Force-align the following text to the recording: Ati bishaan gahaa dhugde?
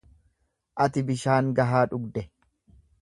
Ati 0.85 1.03
bishaan 1.09 1.51
gahaa 1.61 1.85
dhugde? 1.93 2.25